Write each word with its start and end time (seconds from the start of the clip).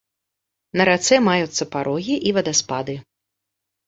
На 0.79 0.83
рацэ 0.89 1.19
маюцца 1.27 1.67
парогі 1.75 2.15
і 2.31 2.31
вадаспады. 2.39 2.97